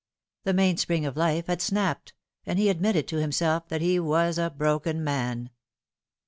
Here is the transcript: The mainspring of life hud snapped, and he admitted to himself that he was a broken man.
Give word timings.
The 0.45 0.53
mainspring 0.55 1.05
of 1.05 1.15
life 1.15 1.45
hud 1.45 1.61
snapped, 1.61 2.13
and 2.47 2.57
he 2.57 2.69
admitted 2.69 3.07
to 3.09 3.17
himself 3.21 3.67
that 3.67 3.81
he 3.81 3.99
was 3.99 4.39
a 4.39 4.49
broken 4.49 5.03
man. 5.03 5.51